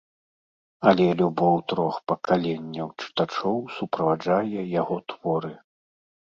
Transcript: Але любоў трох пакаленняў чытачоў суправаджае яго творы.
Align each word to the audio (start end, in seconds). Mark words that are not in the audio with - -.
Але 0.91 1.05
любоў 1.19 1.55
трох 1.73 1.99
пакаленняў 2.13 2.87
чытачоў 3.01 3.55
суправаджае 3.77 4.67
яго 4.81 5.01
творы. 5.15 5.55